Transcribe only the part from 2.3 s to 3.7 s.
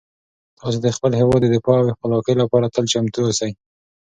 لپاره تل چمتو اوسئ.